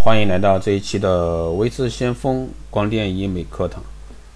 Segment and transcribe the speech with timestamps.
[0.00, 3.82] 欢迎来到这一期的微智先锋光电医美课堂。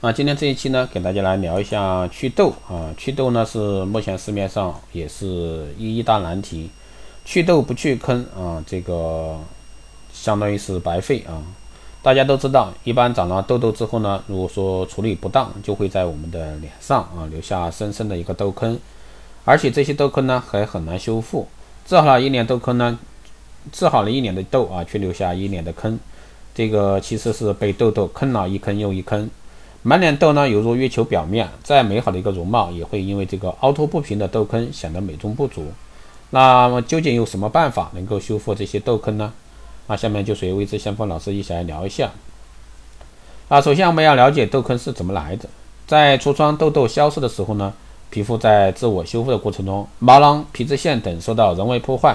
[0.00, 2.92] 那今天这一期呢，给大家来聊一下祛痘啊。
[2.96, 6.68] 祛痘呢是目前市面上也是一一大难题。
[7.24, 9.38] 祛痘不去坑啊，这个
[10.12, 11.40] 相当于是白费啊。
[12.02, 18.76] 大家都知道，一般长了痘痘之后呢，如果说处理不当，就会在我们的脸上啊留下深深的一个痘坑，
[19.44, 21.46] 而且这些痘坑呢还很难修复。
[21.86, 22.98] 治好了一年痘坑呢，
[23.70, 25.98] 治好了一脸的痘啊，却留下一脸的坑，
[26.54, 29.30] 这个其实是被痘痘坑了一坑又一坑。
[29.82, 35.66] 满脸痘呢，犹如月球表面，再美好的一个容貌，也会因为这个凹凸不平的痘坑显得美中不足。
[36.30, 39.32] 那么究竟有什么办法能够修复这些痘坑呢？
[39.86, 42.10] 那下面就随微知先锋老师一起来聊一下。
[43.48, 45.48] 啊，首先我们要了解痘坑是怎么来的。
[45.86, 47.72] 在痤疮痘痘消失的时候呢？
[48.08, 52.14] 皮肤在自我修复的过程中，毛囊、皮脂腺等受到人为破坏，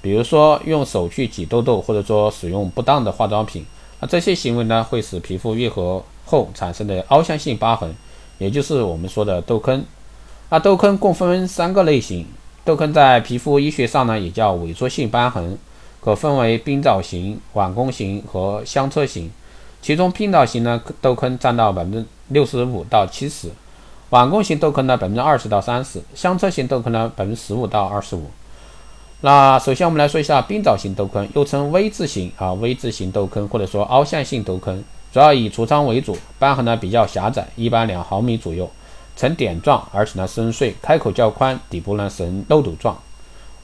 [0.00, 3.64] 比如说用手去挤痘痘，或者说使用不当的化妆品，
[4.00, 7.94] 那这些行为呢，会使皮肤愈合后产生的凹陷性疤痕，
[8.38, 9.84] 也就是我们说的痘坑。
[10.50, 12.26] 那痘坑共分三个类型，
[12.64, 15.58] 痘坑在皮肤医学上呢，也叫萎缩性瘢痕，
[16.00, 19.30] 可分为冰枣型、碗弓型和香车型，
[19.82, 23.50] 其中冰枣型呢，痘坑占到百分之六十五到七十。
[24.10, 28.30] 碗弓型痘坑呢，百分之二十到三十；香车型痘坑呢，百分之十五到二十五。
[29.20, 38.70] 那首先我们来说一下冰枣型痘坑，又称 V 字形啊 V 字形痘坑，或者说凹陷性痘坑，主要以痤疮为主，瘢痕呢比较狭窄，一般两毫米左右，
[39.16, 42.96] 呈点状，而且呢深邃，开口较宽，底部呢呈漏斗状。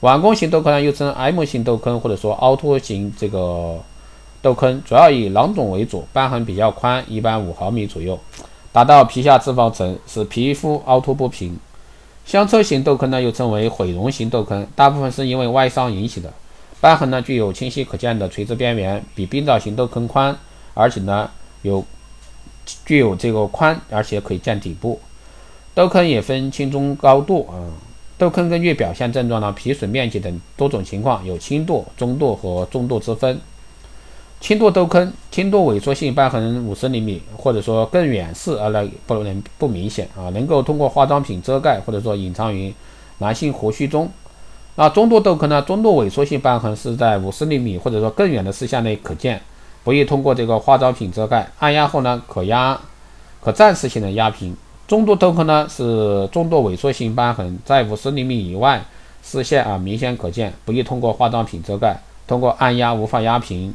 [0.01, 3.79] 碗弓型痘坑呢又称 M 型痘坑，或者说凹凸型这个
[4.41, 8.19] 痘坑，主要以囊肿为主，瘢痕比较宽，一般五毫米左右。
[8.73, 11.57] 达到皮下脂肪层，使皮肤凹凸不平。
[12.25, 16.33] 香车型痘坑呢，又称为毁容型痘坑，大部分是因为外伤引起的。
[16.81, 20.35] 瘢痕呢，具有清晰可见的垂直边缘，比冰枣型痘坑宽，
[20.73, 21.29] 而且呢，
[21.61, 21.85] 有
[22.85, 24.99] 具有这个宽，而且可以见底部。
[25.73, 27.55] 痘坑也分轻中高度啊。
[28.17, 33.39] 痘坑根据表现症状呢、皮损面积等多种情况，有轻度、中度和重度之分。
[34.45, 42.71] 轻度痘坑、轻度萎缩性瘢痕五十厘米，或者说更远视而来不能不明显啊，能够通过化妆品遮盖，或者说隐藏于
[43.17, 44.07] 男性胡须中。
[44.75, 45.63] 那中度痘坑呢？
[45.63, 49.41] 中度萎缩性瘢痕是在五十厘米或者说更远的视线内可见，
[49.83, 52.79] 不易通过这个化妆品遮盖，按压后呢可压，
[53.41, 54.55] 可暂时性的压平。
[54.87, 58.85] 中度痘坑呢是中度萎缩性瘢痕，在五十厘米以外
[59.23, 63.73] 视线啊明显可见，不易通过化妆品遮盖，通过按压无法压平。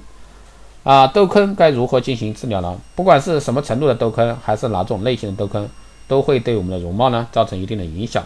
[0.83, 2.75] 啊，痘坑该如何进行治疗呢？
[2.95, 5.69] 不管是什么程度的痘坑，还是哪种类型的痘坑，
[6.09, 8.25] 都会对我们的容貌呢造成一定的影响。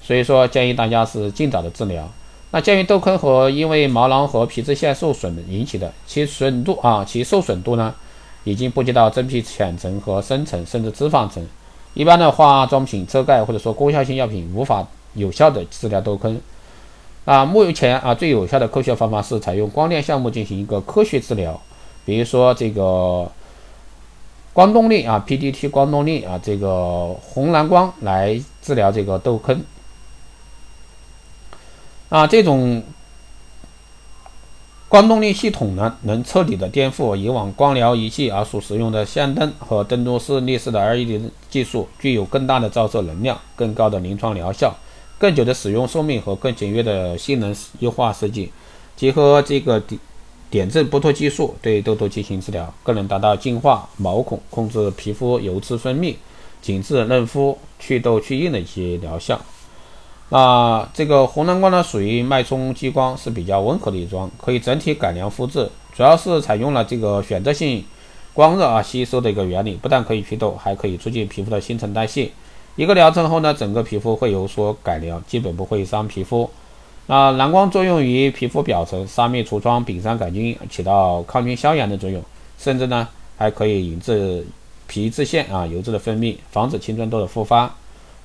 [0.00, 2.08] 所以说，建议大家是尽早的治疗。
[2.52, 7.94] 那鉴于痘坑和因为毛囊和皮脂腺受损引起的，其损度啊，其受损度呢，
[8.44, 11.46] 已经波及到真皮浅层和深层，甚至脂肪层。
[11.92, 16.40] 一般的化妆品遮盖或者说功效性药品无法有效的治疗痘坑。
[17.26, 21.60] 啊，目前啊，最有效的科学方法是采用光电项目进行一个科学治疗。
[22.04, 23.30] 比如说这个
[24.52, 29.62] 光动力啊，PDT 光动力啊，这个红蓝光来治疗这个痘坑。
[32.10, 32.82] 啊，这种
[34.88, 44.72] 光动力系统呢，能彻底的颠覆以往光疗仪器啊所使用的线灯和灯珠式立式的 LED 技术，具有更大的照射能量、更高的临床疗效、
[45.18, 48.52] 更久的使用寿命和更简约的性能优化设计，
[48.94, 49.82] 结合这个
[50.54, 56.14] 点阵剥脱技术对痘痘进行治疗，更能达到净化毛孔、控制皮肤油脂分泌、
[56.62, 59.40] 紧致嫩肤、祛痘去印的一些疗效。
[60.28, 67.84] 那这个红蓝光呢，属于脉冲激光，是比较温和的一种，可以整体改良肤质，主要是采用了这个选择性
[68.32, 72.30] 光热啊吸收的一个原理，不但可以祛痘，还可以促进皮肤的新陈代谢。
[72.76, 76.48] 一个疗程后呢，整个皮肤会有所改良，基本不会伤皮肤。
[77.06, 82.22] 那蓝光作用于皮肤表层，杀灭痤疮、丙酸杆菌，起到抗菌消炎的作用，
[82.58, 83.06] 甚至呢
[83.36, 84.46] 还可以引致
[84.86, 87.74] 皮脂腺啊油脂的分泌，防止青春痘的复发。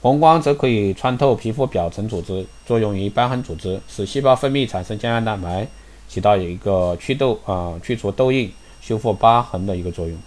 [0.02, 5.68] 红光则可以穿透皮肤表层组织，作用于瘢痕组织，使细胞分泌产生胶原蛋白，
[6.08, 8.50] 起到一个祛痘啊、去除痘印、
[8.80, 10.18] 修复疤痕的一个作用。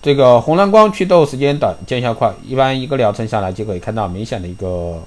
[0.00, 5.02] 这个红蓝光祛痘时间短，见效快，一般一个疗程下来就可以看到明显的一个。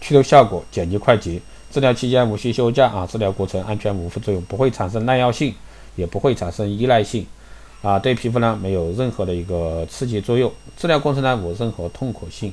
[0.00, 1.40] 祛痘效果简洁快捷，
[1.70, 3.06] 治疗期间无需休假啊！
[3.06, 5.54] 治疗过程安全无副作用，不会产生耐药性，
[5.96, 7.26] 也不会产生依赖性
[7.82, 7.98] 啊！
[7.98, 12.52] 对皮肤呢没有任何的一个刺激作用，治疗过程呢无任何痛苦性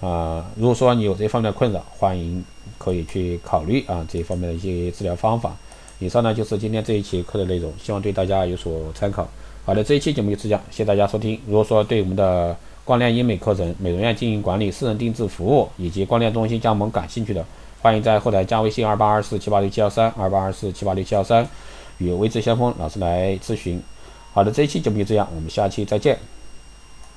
[0.00, 0.44] 啊！
[0.56, 2.42] 如果说你有这方面的困扰，欢迎
[2.78, 5.56] 可以去考虑啊这一方面的一些治疗方法。
[6.00, 9.28] 以上呢就是今天这一期课的内容，希望对大家有所参考。
[9.64, 11.38] 好的，这一期节目就这样，谢谢大家收听。
[11.46, 12.56] 如果说对我们的
[12.88, 17.44] 光亮医美课程、美容院经营管理、私人定制服务以及光亮中心加盟感兴趣的，
[17.82, 21.46] 欢迎在后台加微信二八二四七八六七幺三二八二四七八六七幺三
[21.98, 23.78] 与微智先锋老师来咨询。
[24.32, 26.18] 好的，这一期节目就这样，我们下期再见。